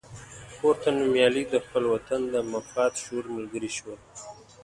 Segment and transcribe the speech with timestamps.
[0.57, 3.99] پورته نومیالي د خپل وطن د مفاد شعور ملګري شول.